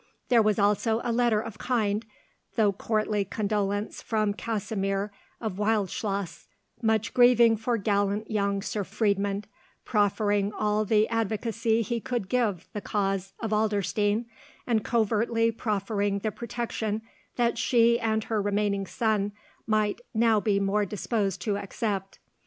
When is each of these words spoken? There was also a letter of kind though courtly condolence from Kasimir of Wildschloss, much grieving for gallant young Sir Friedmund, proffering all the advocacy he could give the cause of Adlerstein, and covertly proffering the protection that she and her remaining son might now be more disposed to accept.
There 0.29 0.41
was 0.41 0.57
also 0.57 0.99
a 1.03 1.11
letter 1.11 1.39
of 1.39 1.59
kind 1.59 2.03
though 2.55 2.71
courtly 2.71 3.23
condolence 3.23 4.01
from 4.01 4.33
Kasimir 4.33 5.11
of 5.39 5.59
Wildschloss, 5.59 6.47
much 6.81 7.13
grieving 7.13 7.55
for 7.55 7.77
gallant 7.77 8.31
young 8.31 8.63
Sir 8.63 8.83
Friedmund, 8.83 9.43
proffering 9.85 10.51
all 10.53 10.85
the 10.85 11.07
advocacy 11.09 11.83
he 11.83 11.99
could 11.99 12.29
give 12.29 12.67
the 12.73 12.81
cause 12.81 13.33
of 13.41 13.51
Adlerstein, 13.51 14.25
and 14.65 14.83
covertly 14.83 15.51
proffering 15.51 16.17
the 16.23 16.31
protection 16.31 17.03
that 17.35 17.59
she 17.59 17.99
and 17.99 18.23
her 18.23 18.41
remaining 18.41 18.87
son 18.87 19.33
might 19.67 20.01
now 20.15 20.39
be 20.39 20.59
more 20.59 20.83
disposed 20.83 21.41
to 21.43 21.57
accept. 21.57 22.17